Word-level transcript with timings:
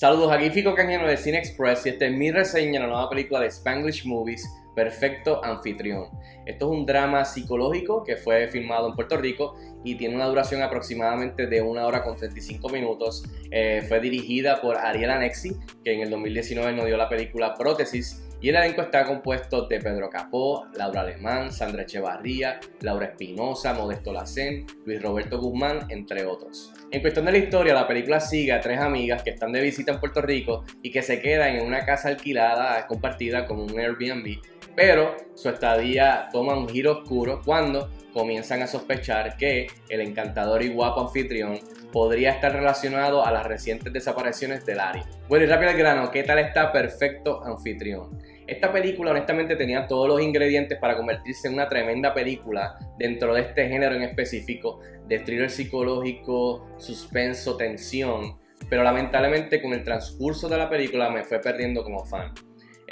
Saludos, 0.00 0.32
aquí 0.32 0.48
Fico 0.48 0.74
Canjeno 0.74 1.06
de 1.06 1.18
Cine 1.18 1.36
Express 1.36 1.84
y 1.84 1.90
esta 1.90 2.06
es 2.06 2.12
mi 2.12 2.30
reseña 2.30 2.80
de 2.80 2.86
la 2.86 2.86
nueva 2.86 3.10
película 3.10 3.38
de 3.40 3.48
Spanglish 3.48 4.06
Movies, 4.06 4.50
Perfecto 4.74 5.44
Anfitrión. 5.44 6.08
Esto 6.46 6.72
es 6.72 6.78
un 6.78 6.86
drama 6.86 7.22
psicológico 7.26 8.02
que 8.02 8.16
fue 8.16 8.48
filmado 8.48 8.88
en 8.88 8.94
Puerto 8.94 9.18
Rico 9.18 9.56
y 9.84 9.96
tiene 9.96 10.14
una 10.14 10.24
duración 10.24 10.62
aproximadamente 10.62 11.46
de 11.46 11.60
una 11.60 11.86
hora 11.86 12.02
con 12.02 12.16
35 12.16 12.70
minutos. 12.70 13.24
Eh, 13.50 13.84
fue 13.86 14.00
dirigida 14.00 14.62
por 14.62 14.78
Ariel 14.78 15.10
Anexi, 15.10 15.54
que 15.84 15.92
en 15.92 16.00
el 16.00 16.08
2019 16.08 16.72
nos 16.72 16.86
dio 16.86 16.96
la 16.96 17.10
película 17.10 17.54
Prótesis 17.54 18.26
y 18.40 18.48
el 18.48 18.56
elenco 18.56 18.82
está 18.82 19.04
compuesto 19.04 19.66
de 19.66 19.80
Pedro 19.80 20.08
Capó, 20.08 20.66
Laura 20.76 21.02
Alemán, 21.02 21.52
Sandra 21.52 21.82
Echevarría, 21.82 22.58
Laura 22.80 23.06
Espinosa, 23.06 23.74
Modesto 23.74 24.12
Lacén, 24.12 24.66
Luis 24.86 25.02
Roberto 25.02 25.38
Guzmán, 25.38 25.90
entre 25.90 26.24
otros. 26.24 26.72
En 26.90 27.02
cuestión 27.02 27.26
de 27.26 27.32
la 27.32 27.38
historia, 27.38 27.74
la 27.74 27.86
película 27.86 28.18
sigue 28.18 28.52
a 28.52 28.60
tres 28.60 28.80
amigas 28.80 29.22
que 29.22 29.30
están 29.30 29.52
de 29.52 29.60
visita 29.60 29.92
en 29.92 30.00
Puerto 30.00 30.22
Rico 30.22 30.64
y 30.82 30.90
que 30.90 31.02
se 31.02 31.20
quedan 31.20 31.56
en 31.56 31.66
una 31.66 31.84
casa 31.84 32.08
alquilada 32.08 32.86
compartida 32.86 33.46
como 33.46 33.64
un 33.64 33.78
Airbnb, 33.78 34.40
pero 34.80 35.14
su 35.34 35.50
estadía 35.50 36.30
toma 36.32 36.56
un 36.56 36.66
giro 36.66 37.00
oscuro 37.00 37.42
cuando 37.44 37.90
comienzan 38.14 38.62
a 38.62 38.66
sospechar 38.66 39.36
que 39.36 39.66
el 39.90 40.00
encantador 40.00 40.62
y 40.62 40.72
guapo 40.72 41.02
anfitrión 41.02 41.58
podría 41.92 42.30
estar 42.30 42.50
relacionado 42.50 43.22
a 43.22 43.30
las 43.30 43.44
recientes 43.46 43.92
desapariciones 43.92 44.64
de 44.64 44.76
Larry. 44.76 45.02
Bueno, 45.28 45.44
y 45.44 45.48
rápido 45.48 45.72
al 45.72 45.76
grano, 45.76 46.10
¿qué 46.10 46.22
tal 46.22 46.38
está 46.38 46.72
Perfecto 46.72 47.44
Anfitrión? 47.44 48.22
Esta 48.46 48.72
película 48.72 49.10
honestamente 49.10 49.54
tenía 49.54 49.86
todos 49.86 50.08
los 50.08 50.22
ingredientes 50.22 50.78
para 50.78 50.96
convertirse 50.96 51.48
en 51.48 51.54
una 51.54 51.68
tremenda 51.68 52.14
película 52.14 52.78
dentro 52.98 53.34
de 53.34 53.42
este 53.42 53.68
género 53.68 53.96
en 53.96 54.02
específico 54.04 54.80
de 55.06 55.18
thriller 55.18 55.50
psicológico, 55.50 56.66
suspenso, 56.78 57.58
tensión, 57.58 58.38
pero 58.70 58.82
lamentablemente 58.82 59.60
con 59.60 59.74
el 59.74 59.84
transcurso 59.84 60.48
de 60.48 60.56
la 60.56 60.70
película 60.70 61.10
me 61.10 61.22
fue 61.22 61.38
perdiendo 61.38 61.84
como 61.84 62.06
fan. 62.06 62.32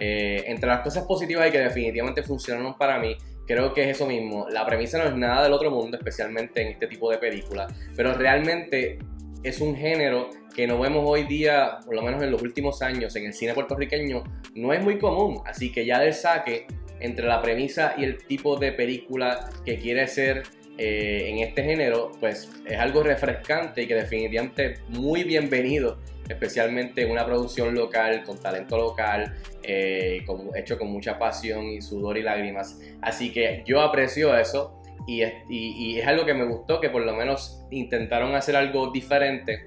Eh, 0.00 0.44
entre 0.46 0.68
las 0.68 0.80
cosas 0.80 1.04
positivas 1.06 1.48
y 1.48 1.50
que 1.50 1.58
definitivamente 1.58 2.22
funcionaron 2.22 2.78
para 2.78 3.00
mí, 3.00 3.16
creo 3.48 3.74
que 3.74 3.82
es 3.82 3.96
eso 3.96 4.06
mismo. 4.06 4.48
La 4.48 4.64
premisa 4.64 4.96
no 4.98 5.04
es 5.04 5.16
nada 5.16 5.42
del 5.42 5.52
otro 5.52 5.72
mundo, 5.72 5.96
especialmente 5.96 6.62
en 6.62 6.68
este 6.68 6.86
tipo 6.86 7.10
de 7.10 7.18
películas, 7.18 7.74
pero 7.96 8.14
realmente 8.14 8.98
es 9.42 9.60
un 9.60 9.74
género 9.74 10.30
que 10.54 10.68
no 10.68 10.78
vemos 10.78 11.02
hoy 11.04 11.24
día, 11.24 11.78
por 11.84 11.96
lo 11.96 12.02
menos 12.02 12.22
en 12.22 12.30
los 12.30 12.40
últimos 12.42 12.80
años, 12.80 13.14
en 13.16 13.26
el 13.26 13.32
cine 13.32 13.54
puertorriqueño, 13.54 14.22
no 14.54 14.72
es 14.72 14.82
muy 14.82 14.98
común. 14.98 15.40
Así 15.44 15.72
que 15.72 15.84
ya 15.84 15.98
del 15.98 16.14
saque 16.14 16.66
entre 17.00 17.26
la 17.26 17.42
premisa 17.42 17.94
y 17.96 18.04
el 18.04 18.18
tipo 18.18 18.56
de 18.56 18.72
película 18.72 19.50
que 19.64 19.78
quiere 19.78 20.06
ser 20.06 20.44
eh, 20.78 21.30
en 21.30 21.38
este 21.40 21.64
género, 21.64 22.12
pues 22.20 22.48
es 22.64 22.78
algo 22.78 23.02
refrescante 23.02 23.82
y 23.82 23.88
que 23.88 23.96
definitivamente 23.96 24.76
muy 24.88 25.24
bienvenido, 25.24 25.98
especialmente 26.28 27.02
en 27.02 27.10
una 27.10 27.26
producción 27.26 27.74
local, 27.74 28.22
con 28.24 28.38
talento 28.38 28.78
local, 28.78 29.34
eh, 29.64 30.24
hecho 30.54 30.78
con 30.78 30.88
mucha 30.88 31.18
pasión 31.18 31.64
y 31.64 31.82
sudor 31.82 32.16
y 32.16 32.22
lágrimas. 32.22 32.80
Así 33.02 33.32
que 33.32 33.64
yo 33.66 33.80
aprecio 33.80 34.38
eso 34.38 34.80
y 35.08 35.22
es, 35.22 36.06
algo 36.06 36.24
que 36.24 36.34
me 36.34 36.44
gustó, 36.44 36.80
que 36.80 36.90
por 36.90 37.02
lo 37.02 37.12
menos 37.12 37.60
intentaron 37.72 38.36
hacer 38.36 38.54
algo 38.54 38.92
diferente 38.92 39.66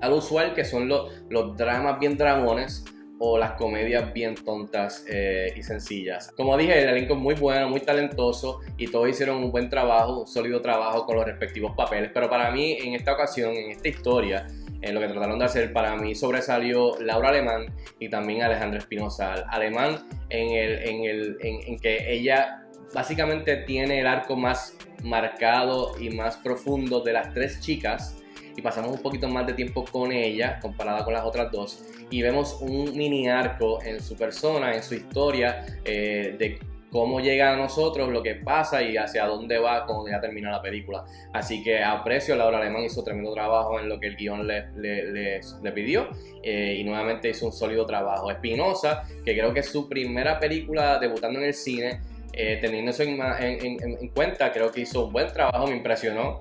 al 0.00 0.14
usual, 0.14 0.54
que 0.54 0.64
son 0.64 0.88
los, 0.88 1.22
los 1.28 1.54
dramas 1.54 2.00
bien 2.00 2.16
dramones 2.16 2.84
o 3.22 3.36
las 3.36 3.52
comedias 3.52 4.12
bien 4.14 4.34
tontas 4.34 5.04
eh, 5.06 5.52
y 5.54 5.62
sencillas. 5.62 6.32
Como 6.36 6.56
dije, 6.56 6.82
el 6.82 6.88
elenco 6.88 7.14
es 7.14 7.20
muy 7.20 7.34
bueno, 7.34 7.68
muy 7.68 7.80
talentoso 7.80 8.60
y 8.78 8.86
todos 8.86 9.10
hicieron 9.10 9.36
un 9.36 9.52
buen 9.52 9.68
trabajo, 9.68 10.20
un 10.20 10.26
sólido 10.26 10.62
trabajo 10.62 11.04
con 11.04 11.16
los 11.16 11.26
respectivos 11.26 11.72
papeles, 11.76 12.10
pero 12.14 12.30
para 12.30 12.50
mí 12.50 12.78
en 12.80 12.94
esta 12.94 13.12
ocasión, 13.12 13.52
en 13.52 13.72
esta 13.72 13.88
historia, 13.88 14.46
en 14.80 14.94
lo 14.94 15.00
que 15.00 15.08
trataron 15.08 15.38
de 15.38 15.44
hacer, 15.44 15.70
para 15.70 15.94
mí 15.96 16.14
sobresalió 16.14 16.98
Laura 16.98 17.28
Alemán 17.28 17.66
y 17.98 18.08
también 18.08 18.42
Alejandra 18.42 18.78
Espinosa. 18.78 19.34
Alemán 19.50 20.08
en, 20.30 20.56
el, 20.56 20.88
en, 20.88 21.04
el, 21.04 21.36
en 21.42 21.78
que 21.78 22.10
ella 22.10 22.62
básicamente 22.94 23.58
tiene 23.58 24.00
el 24.00 24.06
arco 24.06 24.34
más 24.34 24.78
marcado 25.04 25.92
y 26.00 26.08
más 26.08 26.38
profundo 26.38 27.00
de 27.00 27.12
las 27.12 27.34
tres 27.34 27.60
chicas 27.60 28.16
y 28.56 28.62
pasamos 28.62 28.92
un 28.92 29.02
poquito 29.02 29.28
más 29.28 29.46
de 29.46 29.54
tiempo 29.54 29.84
con 29.84 30.12
ella 30.12 30.58
comparada 30.60 31.04
con 31.04 31.14
las 31.14 31.24
otras 31.24 31.50
dos 31.50 31.84
y 32.10 32.22
vemos 32.22 32.58
un 32.60 32.96
mini 32.96 33.28
arco 33.28 33.82
en 33.82 34.00
su 34.00 34.16
persona, 34.16 34.74
en 34.74 34.82
su 34.82 34.94
historia 34.94 35.64
eh, 35.84 36.36
de 36.38 36.58
cómo 36.90 37.20
llega 37.20 37.52
a 37.52 37.56
nosotros, 37.56 38.08
lo 38.08 38.22
que 38.22 38.34
pasa 38.34 38.82
y 38.82 38.96
hacia 38.96 39.24
dónde 39.26 39.58
va 39.58 39.86
cuando 39.86 40.08
ya 40.10 40.20
termina 40.20 40.50
la 40.50 40.60
película. 40.60 41.04
Así 41.32 41.62
que 41.62 41.82
aprecio, 41.82 42.34
Laura 42.36 42.58
Alemán 42.58 42.84
hizo 42.84 43.02
tremendo 43.04 43.32
trabajo 43.32 43.78
en 43.78 43.88
lo 43.88 43.98
que 44.00 44.08
el 44.08 44.16
guion 44.16 44.46
le, 44.46 44.66
le, 44.76 45.72
pidió 45.72 46.08
eh, 46.42 46.76
y 46.78 46.84
nuevamente 46.84 47.30
hizo 47.30 47.46
un 47.46 47.52
sólido 47.52 47.86
trabajo. 47.86 48.30
Espinosa, 48.30 49.04
que 49.24 49.36
creo 49.36 49.54
que 49.54 49.60
es 49.60 49.70
su 49.70 49.88
primera 49.88 50.38
película 50.40 50.98
debutando 50.98 51.38
en 51.38 51.46
el 51.46 51.54
cine, 51.54 52.00
eh, 52.32 52.58
teniendo 52.60 52.90
eso 52.90 53.02
en, 53.02 54.08
cuenta, 54.08 54.52
creo 54.52 54.70
que 54.70 54.82
hizo 54.82 55.06
un 55.06 55.12
buen 55.12 55.28
trabajo, 55.28 55.66
me 55.66 55.76
impresionó 55.76 56.40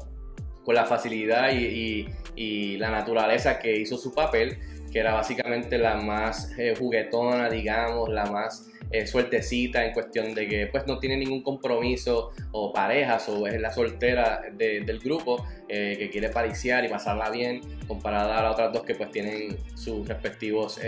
la 0.73 0.85
facilidad 0.85 1.51
y, 1.51 2.07
la 2.77 2.89
naturaleza 2.89 3.59
que 3.59 3.75
hizo 3.75 3.97
su 3.97 4.13
papel, 4.13 4.57
que 4.91 4.99
era 4.99 5.13
básicamente 5.13 5.77
la 5.77 5.97
más 5.97 6.57
eh, 6.57 6.73
juguetona, 6.77 7.49
digamos, 7.49 8.07
la 8.07 8.25
más 8.27 8.69
eh, 8.91 9.05
sueltecita 9.05 9.85
en 9.85 9.91
cuestión 9.91 10.33
de 10.33 10.47
que 10.47 10.67
pues 10.67 10.87
no 10.87 10.99
tiene 10.99 11.17
ningún 11.17 11.43
compromiso 11.43 12.31
o 12.53 12.71
parejas 12.71 13.27
o 13.27 13.45
es 13.45 13.59
la 13.59 13.71
soltera 13.71 14.41
del 14.53 14.99
grupo 14.99 15.45
que 15.67 16.09
quiere 16.11 16.29
pariciar 16.29 16.85
y 16.85 16.87
pasarla 16.87 17.29
bien 17.29 17.61
comparada 17.87 18.39
a 18.39 18.43
las 18.43 18.53
otras 18.53 18.73
dos 18.73 18.83
que 18.83 18.95
pues 18.95 19.11
tienen 19.11 19.57
sus 19.75 20.07
respectivos 20.07 20.79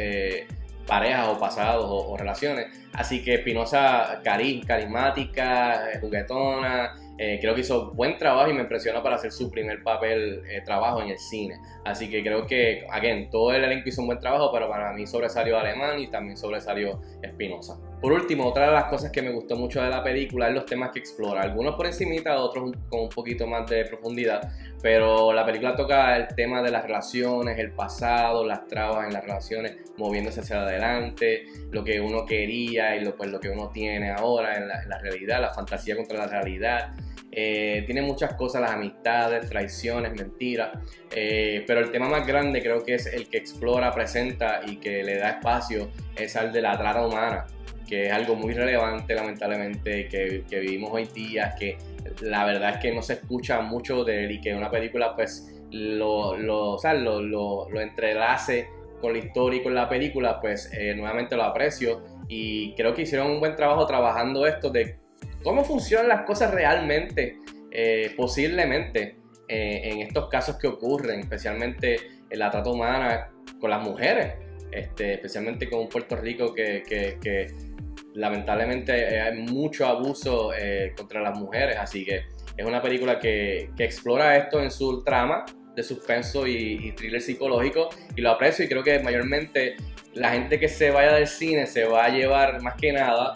parejas 0.86 1.28
o 1.28 1.40
pasados 1.40 1.86
o, 1.88 2.18
relaciones. 2.18 2.68
Así 2.94 3.24
que 3.24 3.36
Espinosa, 3.36 4.20
cari 4.24 4.62
carismática, 4.62 5.90
juguetona, 6.02 6.96
eh, 7.18 7.38
creo 7.42 7.54
que 7.54 7.62
hizo 7.62 7.92
buen 7.92 8.18
trabajo 8.18 8.50
y 8.50 8.54
me 8.54 8.62
impresionó 8.62 9.04
para 9.04 9.16
hacer 9.16 9.32
su 9.32 9.52
primer 9.52 9.84
papel, 9.84 10.42
eh, 10.50 10.62
trabajo 10.66 11.02
en 11.02 11.10
el 11.10 11.20
cine. 11.20 11.60
Así 11.86 12.10
que 12.10 12.24
creo 12.24 12.48
que, 12.48 12.86
again, 12.90 13.30
todo 13.30 13.54
el 13.54 13.64
elenco 13.64 13.90
hizo 13.90 14.02
un 14.02 14.08
buen 14.08 14.20
trabajo, 14.20 14.52
pero 14.52 14.70
para 14.70 14.94
mí 14.94 15.06
sobresalió 15.06 15.58
Alemán 15.58 16.00
y 16.00 16.10
también 16.10 16.38
sobresalió 16.38 17.02
Espinosa. 17.22 17.78
Por 18.02 18.14
último, 18.14 18.48
otra 18.48 18.66
de 18.66 18.72
las 18.72 18.86
cosas 18.86 19.12
que 19.12 19.22
me 19.22 19.30
gustó 19.30 19.56
mucho 19.56 19.80
de 19.80 19.88
la 19.88 20.04
película 20.04 20.48
es 20.48 20.56
los 20.56 20.66
temas 20.66 20.90
que 20.90 20.98
explora. 20.98 21.44
Algunos 21.44 21.76
por 21.76 21.86
encimita, 21.86 22.40
otros 22.40 22.72
con 22.90 23.02
un 23.02 23.10
poquito 23.10 23.46
más 23.46 23.70
de 23.70 23.86
profundidad. 23.86 24.42
Pero 24.82 25.32
la 25.32 25.46
película 25.46 25.76
toca 25.76 26.16
el 26.16 26.28
tema 26.36 26.64
de 26.64 26.72
las 26.72 26.82
relaciones, 26.82 27.60
el 27.60 27.74
pasado, 27.74 28.44
las 28.44 28.66
trabas 28.66 29.06
en 29.06 29.14
las 29.14 29.22
relaciones, 29.22 29.78
moviéndose 29.98 30.40
hacia 30.40 30.64
adelante, 30.64 31.46
lo 31.70 31.84
que 31.84 32.02
uno 32.02 32.26
quería 32.26 32.96
y 32.96 33.06
lo, 33.06 33.16
pues, 33.16 33.30
lo 33.30 33.40
que 33.40 33.50
uno 33.50 33.70
tiene 33.70 34.10
ahora 34.10 34.58
en 34.58 34.68
la, 34.68 34.98
realidad, 34.98 35.40
la 35.40 35.54
fantasía 35.54 35.96
contra 35.96 36.18
la 36.18 36.26
realidad. 36.26 36.96
Eh, 37.32 37.84
tiene 37.86 38.02
muchas 38.02 38.34
cosas, 38.34 38.62
las 38.62 38.72
amistades, 38.72 39.48
traiciones, 39.48 40.12
mentiras, 40.12 40.72
eh, 41.16 41.64
pero 41.68 41.80
el 41.80 41.92
tema 41.92 42.10
más 42.10 42.26
grande 42.26 42.64
creo 42.64 42.84
que 42.84 42.96
es 42.96 43.06
el 43.06 43.30
que 43.30 43.38
explora, 43.38 43.94
presenta 43.94 44.62
y 44.66 44.78
que 44.78 45.04
le 45.04 45.18
da 45.18 45.30
espacio 45.30 45.92
es 46.16 46.36
el 46.36 46.52
de 46.52 46.62
la 46.62 46.78
trata 46.78 47.06
humana 47.06 47.46
que 47.92 48.06
es 48.06 48.14
algo 48.14 48.36
muy 48.36 48.54
relevante 48.54 49.14
lamentablemente 49.14 50.08
que, 50.08 50.46
que, 50.50 50.60
vivimos 50.62 50.92
hoy 50.94 51.10
día, 51.14 51.54
que 51.60 51.78
la 52.22 52.46
verdad 52.46 52.76
es 52.76 52.78
que 52.78 52.94
no 52.94 53.02
se 53.02 53.16
escucha 53.16 53.60
mucho 53.60 54.06
de 54.06 54.24
él 54.24 54.32
y 54.32 54.40
que 54.40 54.56
una 54.56 54.72
película 54.72 55.14
pues 55.14 55.54
lo, 55.72 56.38
lo, 56.38 56.78
lo, 56.82 57.70
lo, 57.70 57.82
entrelace 57.82 58.70
con 59.02 59.12
la 59.12 59.20
historia 59.20 59.60
y 59.60 59.64
con 59.64 59.76
la 59.76 59.90
película, 59.90 60.40
pues 60.40 60.72
eh, 60.72 60.96
nuevamente 60.96 61.36
lo 61.36 61.44
aprecio. 61.44 62.02
Y 62.30 62.74
creo 62.76 62.94
que 62.94 63.02
hicieron 63.02 63.30
un 63.30 63.42
buen 63.42 63.58
trabajo 63.58 63.86
trabajando 63.86 64.48
esto 64.48 64.70
de 64.70 64.98
cómo 65.44 65.66
funcionan 65.66 66.08
las 66.08 66.22
cosas 66.22 66.54
realmente, 66.54 67.40
eh, 67.72 68.14
posiblemente 68.16 69.18
eh, 69.50 69.82
en 69.84 70.00
estos 70.00 70.30
casos 70.30 70.56
que 70.56 70.68
ocurren, 70.68 71.20
especialmente 71.20 71.98
en 72.30 72.40
la 72.40 72.50
trata 72.50 72.70
humana 72.70 73.32
con 73.60 73.70
las 73.70 73.82
mujeres, 73.82 74.36
este, 74.72 75.16
especialmente 75.16 75.70
con 75.70 75.82
un 75.82 75.90
Puerto 75.90 76.16
Rico 76.16 76.54
que, 76.54 76.84
que, 76.88 77.18
que 77.22 77.71
lamentablemente 78.14 79.16
eh, 79.16 79.22
hay 79.22 79.38
mucho 79.38 79.86
abuso 79.86 80.54
eh, 80.54 80.94
contra 80.96 81.22
las 81.22 81.38
mujeres, 81.38 81.78
así 81.78 82.06
que 82.06 82.26
es 82.58 82.66
una 82.66 82.82
película 82.82 83.20
que, 83.20 83.70
explora 83.78 84.38
esto 84.38 84.62
en 84.62 84.72
su 84.72 85.04
trama 85.04 85.46
de 85.76 85.84
suspenso 85.84 86.46
y, 86.46 86.92
thriller 86.94 87.22
psicológico 87.22 87.90
y 88.16 88.22
lo 88.22 88.32
aprecio 88.32 88.66
y 88.66 88.68
creo 88.68 88.84
que 88.84 89.00
mayormente 89.00 89.78
la 90.14 90.32
gente 90.32 90.60
que 90.60 90.68
se 90.68 90.92
vaya 90.92 91.14
del 91.14 91.28
cine 91.28 91.66
se 91.66 91.86
va 91.86 92.06
a 92.06 92.10
llevar 92.10 92.62
más 92.62 92.76
que 92.76 92.92
nada 92.92 93.34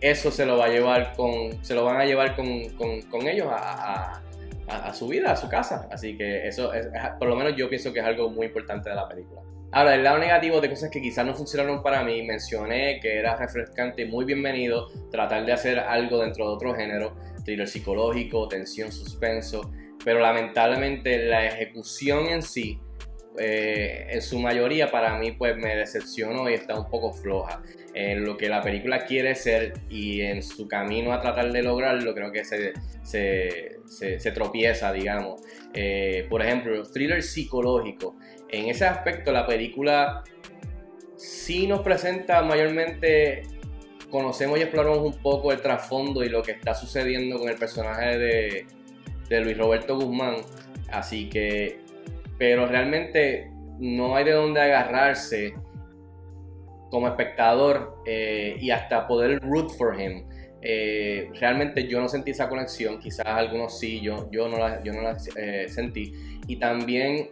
eso 0.00 0.30
se 0.30 0.44
lo 0.44 0.58
va 0.58 0.66
a 0.66 0.68
llevar 0.68 1.14
con 1.16 1.64
se 1.64 1.74
lo 1.74 1.84
van 1.84 2.00
a 2.00 2.04
llevar 2.04 2.34
con, 2.36 2.46
ellos 3.26 3.46
a, 3.50 4.20
su 4.92 5.08
vida, 5.08 5.32
a 5.32 5.36
su 5.36 5.48
casa. 5.48 5.88
Así 5.90 6.16
que 6.16 6.46
eso 6.46 6.72
es, 6.74 6.88
por 7.18 7.28
lo 7.28 7.36
menos 7.36 7.56
yo 7.56 7.68
pienso 7.68 7.92
que 7.92 8.00
es 8.00 8.04
algo 8.04 8.28
muy 8.28 8.46
importante 8.46 8.90
de 8.90 8.96
la 8.96 9.08
película. 9.08 9.40
Ahora, 9.72 9.94
el 9.94 10.04
lado 10.04 10.18
negativo 10.18 10.60
de 10.60 10.70
cosas 10.70 10.90
que 10.90 11.00
quizás 11.00 11.26
no 11.26 11.34
funcionaron 11.34 11.82
para 11.82 12.04
mí, 12.04 12.22
mencioné 12.22 13.00
que 13.00 13.18
era 13.18 13.36
refrescante 13.36 14.02
y 14.02 14.06
muy 14.06 14.24
bienvenido 14.24 14.88
tratar 15.10 15.44
de 15.44 15.52
hacer 15.52 15.78
algo 15.78 16.18
dentro 16.18 16.48
de 16.48 16.54
otro 16.54 16.74
género, 16.74 17.16
thriller 17.44 17.66
psicológico, 17.66 18.46
tensión, 18.46 18.92
suspenso, 18.92 19.72
pero 20.04 20.20
lamentablemente 20.20 21.26
la 21.26 21.46
ejecución 21.46 22.26
en 22.26 22.42
sí 22.42 22.80
eh, 23.36 24.06
en 24.10 24.22
su 24.22 24.38
mayoría 24.38 24.92
para 24.92 25.18
mí 25.18 25.32
pues 25.32 25.56
me 25.56 25.74
decepcionó 25.74 26.48
y 26.48 26.54
está 26.54 26.78
un 26.78 26.88
poco 26.88 27.12
floja. 27.12 27.62
En 27.92 28.24
lo 28.24 28.36
que 28.36 28.48
la 28.48 28.60
película 28.62 29.04
quiere 29.06 29.34
ser 29.34 29.72
y 29.88 30.20
en 30.20 30.42
su 30.42 30.68
camino 30.68 31.12
a 31.12 31.20
tratar 31.20 31.50
de 31.52 31.62
lograrlo 31.62 32.14
creo 32.14 32.30
que 32.30 32.44
se, 32.44 32.72
se, 33.02 34.32
tropieza, 34.32 34.92
digamos. 34.92 35.40
Eh, 35.72 36.26
por 36.30 36.42
ejemplo, 36.42 36.82
thriller 36.84 37.22
psicológico. 37.22 38.16
En 38.54 38.68
ese 38.68 38.86
aspecto 38.86 39.32
la 39.32 39.46
película 39.46 40.22
sí 41.16 41.66
nos 41.66 41.80
presenta 41.80 42.40
mayormente 42.42 43.42
conocemos 44.10 44.60
y 44.60 44.62
exploramos 44.62 45.00
un 45.00 45.20
poco 45.20 45.50
el 45.50 45.60
trasfondo 45.60 46.22
y 46.22 46.28
lo 46.28 46.40
que 46.40 46.52
está 46.52 46.72
sucediendo 46.72 47.36
con 47.36 47.48
el 47.48 47.56
personaje 47.56 48.16
de, 48.16 48.66
Luis 49.40 49.58
Roberto 49.58 49.98
Guzmán. 49.98 50.36
Así 50.92 51.28
que, 51.28 51.80
pero 52.38 52.66
realmente 52.66 53.50
no 53.80 54.14
hay 54.14 54.24
de 54.24 54.30
dónde 54.30 54.60
agarrarse 54.60 55.54
como 56.92 57.08
espectador 57.08 57.96
eh, 58.06 58.56
y 58.60 58.70
hasta 58.70 59.08
poder 59.08 59.40
root 59.40 59.72
for 59.76 60.00
him. 60.00 60.28
Eh, 60.62 61.28
realmente 61.40 61.88
yo 61.88 62.00
no 62.00 62.08
sentí 62.08 62.30
esa 62.30 62.48
conexión, 62.48 63.00
quizás 63.00 63.26
algunos 63.26 63.76
sí, 63.76 64.00
yo, 64.00 64.30
yo 64.30 64.48
no 64.48 64.58
la, 64.58 64.80
yo 64.84 64.92
no 64.92 65.02
la 65.02 65.16
eh, 65.34 65.66
sentí. 65.68 66.14
Y 66.46 66.56
también 66.56 67.30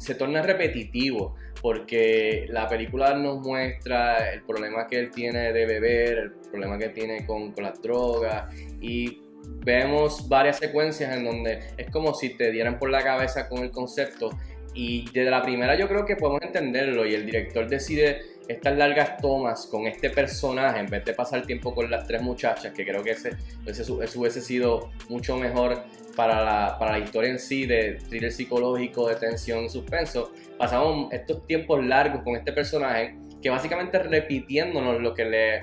se 0.00 0.14
torna 0.14 0.40
repetitivo 0.40 1.34
porque 1.60 2.46
la 2.48 2.66
película 2.66 3.14
nos 3.14 3.40
muestra 3.40 4.32
el 4.32 4.42
problema 4.42 4.86
que 4.86 4.98
él 4.98 5.10
tiene 5.10 5.52
de 5.52 5.66
beber, 5.66 6.18
el 6.18 6.30
problema 6.50 6.78
que 6.78 6.88
tiene 6.88 7.26
con, 7.26 7.54
las 7.58 7.80
drogas 7.82 8.52
y 8.80 9.20
vemos 9.62 10.26
varias 10.26 10.56
secuencias 10.56 11.14
en 11.14 11.24
donde 11.24 11.60
es 11.76 11.90
como 11.90 12.14
si 12.14 12.30
te 12.30 12.50
dieran 12.50 12.78
por 12.78 12.88
la 12.88 13.02
cabeza 13.02 13.46
con 13.46 13.62
el 13.62 13.70
concepto 13.70 14.30
y 14.72 15.04
desde 15.12 15.30
la 15.30 15.42
primera 15.42 15.76
yo 15.76 15.86
creo 15.86 16.06
que 16.06 16.16
podemos 16.16 16.42
entenderlo 16.42 17.04
y 17.04 17.14
el 17.14 17.26
director 17.26 17.68
decide 17.68 18.22
estas 18.50 18.76
largas 18.76 19.16
tomas 19.18 19.66
con 19.66 19.86
este 19.86 20.10
personaje 20.10 20.80
en 20.80 20.86
vez 20.86 21.04
de 21.04 21.14
pasar 21.14 21.46
tiempo 21.46 21.72
con 21.72 21.88
las 21.88 22.06
tres 22.06 22.20
muchachas, 22.20 22.72
que 22.72 22.84
creo 22.84 23.02
que 23.02 23.10
ese, 23.12 23.36
ese, 23.64 23.92
hubiese 23.92 24.40
sido 24.40 24.90
mucho 25.08 25.36
mejor 25.36 25.84
para 26.16 26.42
la, 26.44 26.76
para 26.78 26.92
la 26.92 26.98
historia 26.98 27.30
en 27.30 27.38
sí 27.38 27.66
de 27.66 27.98
thriller 28.08 28.32
psicológico, 28.32 29.08
de 29.08 29.14
tensión 29.14 29.70
suspenso, 29.70 30.32
pasamos 30.58 31.12
estos 31.12 31.46
tiempos 31.46 31.84
largos 31.84 32.22
con 32.22 32.34
este 32.34 32.52
personaje 32.52 33.16
que 33.40 33.50
básicamente 33.50 33.98
repitiéndonos 34.00 35.00
lo 35.00 35.14
que 35.14 35.24
le 35.24 35.60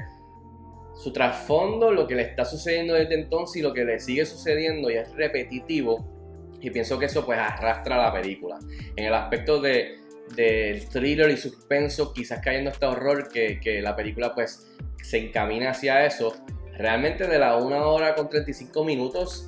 su 0.96 1.12
trasfondo, 1.12 1.92
lo 1.92 2.08
que 2.08 2.16
le 2.16 2.24
está 2.24 2.46
sucediendo 2.46 2.94
desde 2.94 3.16
entonces 3.16 3.58
y 3.58 3.62
lo 3.62 3.74
que 3.74 3.84
le 3.84 4.00
sigue 4.00 4.26
sucediendo 4.26 4.90
y 4.90 4.96
es 4.96 5.14
repetitivo 5.14 6.08
y 6.60 6.72
pienso 6.72 6.98
que 6.98 7.06
eso 7.06 7.26
pues 7.26 7.38
arrastra 7.38 7.98
la 7.98 8.14
película. 8.14 8.58
En 8.96 9.06
el 9.06 9.14
aspecto 9.14 9.62
de, 9.62 10.07
del 10.36 10.88
thriller 10.90 11.30
y 11.30 11.38
suspenso, 11.38 12.14
quizás 12.14 12.40
cayendo 12.44 12.70
este 12.72 12.86
horror 12.86 13.30
que, 13.30 13.60
que 13.60 13.82
la 13.82 13.96
película 13.96 14.34
pues 14.36 14.68
se 15.02 15.18
encamina 15.18 15.72
hacia 15.72 16.06
eso. 16.06 16.36
Realmente 16.78 17.28
de 17.28 17.40
la 17.40 17.58
1 17.58 17.90
hora 17.90 18.16
con 18.16 18.30
35 18.30 18.84
minutos, 18.84 19.48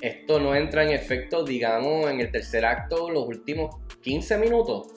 esto 0.00 0.40
no 0.40 0.54
entra 0.54 0.82
en 0.82 0.90
efecto, 0.90 1.44
digamos, 1.44 2.10
en 2.10 2.20
el 2.20 2.30
tercer 2.30 2.64
acto, 2.64 3.10
los 3.10 3.26
últimos 3.26 3.76
15 4.02 4.38
minutos. 4.38 4.88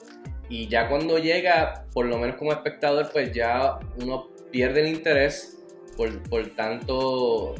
Y 0.48 0.68
ya 0.68 0.88
cuando 0.88 1.18
llega, 1.18 1.86
por 1.92 2.06
lo 2.06 2.18
menos 2.18 2.36
como 2.36 2.52
espectador, 2.52 3.10
pues 3.12 3.32
ya 3.32 3.78
uno 4.02 4.28
pierde 4.50 4.80
el 4.80 4.88
interés 4.88 5.62
por, 5.96 6.22
por 6.28 6.46
tanto 6.54 7.54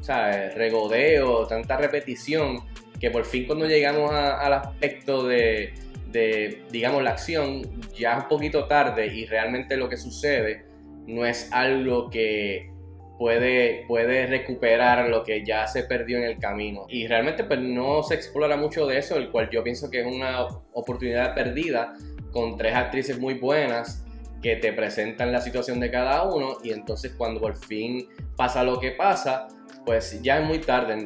¿sabes? 0.00 0.54
regodeo, 0.54 1.46
tanta 1.46 1.76
repetición 1.76 2.60
que 3.00 3.10
por 3.10 3.24
fin 3.24 3.46
cuando 3.46 3.66
llegamos 3.66 4.10
al 4.12 4.52
aspecto 4.52 5.26
de, 5.26 5.74
digamos, 6.12 7.02
la 7.02 7.10
acción, 7.10 7.62
ya 7.96 8.18
un 8.18 8.28
poquito 8.28 8.66
tarde 8.66 9.06
y 9.06 9.26
realmente 9.26 9.76
lo 9.76 9.88
que 9.88 9.96
sucede 9.96 10.64
no 11.06 11.24
es 11.24 11.52
algo 11.52 12.10
que 12.10 12.70
puede, 13.18 13.84
puede 13.86 14.26
recuperar 14.26 15.08
lo 15.08 15.24
que 15.24 15.44
ya 15.44 15.66
se 15.66 15.84
perdió 15.84 16.18
en 16.18 16.24
el 16.24 16.38
camino. 16.38 16.86
Y 16.88 17.06
realmente 17.06 17.44
pues 17.44 17.60
no 17.60 18.02
se 18.02 18.14
explora 18.14 18.56
mucho 18.56 18.86
de 18.86 18.98
eso, 18.98 19.16
el 19.16 19.30
cual 19.30 19.50
yo 19.50 19.62
pienso 19.62 19.90
que 19.90 20.00
es 20.00 20.06
una 20.06 20.46
oportunidad 20.72 21.34
perdida 21.34 21.94
con 22.32 22.56
tres 22.56 22.74
actrices 22.74 23.18
muy 23.18 23.34
buenas 23.34 24.04
que 24.42 24.56
te 24.56 24.72
presentan 24.72 25.32
la 25.32 25.40
situación 25.40 25.80
de 25.80 25.90
cada 25.90 26.22
uno 26.24 26.58
y 26.62 26.70
entonces 26.70 27.14
cuando 27.16 27.40
por 27.40 27.56
fin 27.56 28.06
pasa 28.36 28.62
lo 28.62 28.78
que 28.78 28.92
pasa, 28.92 29.48
pues 29.84 30.20
ya 30.22 30.40
es 30.40 30.46
muy 30.46 30.58
tarde. 30.58 30.96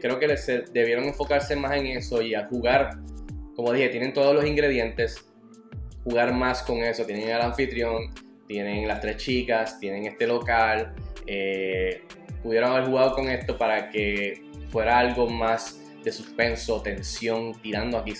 creo 0.00 0.18
que 0.18 0.26
les, 0.26 0.46
debieron 0.72 1.04
enfocarse 1.04 1.54
más 1.56 1.76
en 1.76 1.86
eso 1.86 2.20
y 2.22 2.34
a 2.34 2.46
jugar, 2.46 2.98
como 3.60 3.74
dije, 3.74 3.90
tienen 3.90 4.14
todos 4.14 4.34
los 4.34 4.46
ingredientes, 4.46 5.22
jugar 6.02 6.32
más 6.32 6.62
con 6.62 6.78
eso. 6.78 7.04
Tienen 7.04 7.30
al 7.30 7.42
anfitrión, 7.42 8.14
tienen 8.46 8.88
las 8.88 9.02
tres 9.02 9.18
chicas, 9.18 9.78
tienen 9.78 10.06
este 10.06 10.26
local. 10.26 10.94
Eh, 11.26 12.04
pudieron 12.42 12.70
haber 12.70 12.86
jugado 12.86 13.14
con 13.14 13.28
esto 13.28 13.58
para 13.58 13.90
que 13.90 14.44
fuera 14.70 14.98
algo 14.98 15.28
más 15.28 15.78
de 16.02 16.10
suspenso, 16.10 16.80
tensión, 16.80 17.52
tirando, 17.60 17.98
aquí, 17.98 18.14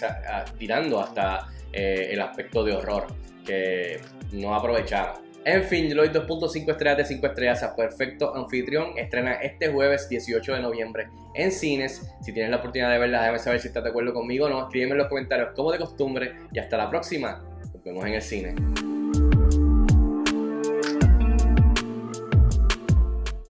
tirando 0.58 1.00
hasta 1.00 1.48
eh, 1.72 2.10
el 2.10 2.20
aspecto 2.20 2.62
de 2.62 2.74
horror 2.74 3.06
que 3.46 3.98
no 4.32 4.54
aprovecharon. 4.54 5.29
En 5.44 5.64
fin, 5.64 5.88
doy 5.94 6.08
2.5 6.08 6.70
estrellas 6.70 6.98
de 6.98 7.04
5 7.06 7.26
estrellas 7.26 7.62
a 7.62 7.74
Perfecto 7.74 8.34
Anfitrión. 8.36 8.98
Estrena 8.98 9.34
este 9.34 9.68
jueves 9.68 10.06
18 10.08 10.54
de 10.54 10.60
noviembre 10.60 11.08
en 11.34 11.50
cines. 11.50 12.12
Si 12.20 12.32
tienes 12.32 12.50
la 12.50 12.58
oportunidad 12.58 12.90
de 12.90 12.98
verla, 12.98 13.20
déjame 13.20 13.38
saber 13.38 13.60
si 13.60 13.68
estás 13.68 13.82
de 13.82 13.90
acuerdo 13.90 14.12
conmigo 14.12 14.46
o 14.46 14.48
no. 14.50 14.60
Escríbeme 14.64 14.92
en 14.92 14.98
los 14.98 15.08
comentarios 15.08 15.50
como 15.56 15.72
de 15.72 15.78
costumbre 15.78 16.34
y 16.52 16.58
hasta 16.58 16.76
la 16.76 16.90
próxima. 16.90 17.42
Nos 17.72 17.82
vemos 17.82 18.04
en 18.04 18.14
el 18.14 18.22
cine. 18.22 18.54